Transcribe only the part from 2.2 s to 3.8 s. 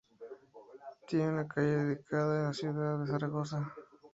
en la ciudad de Zaragoza.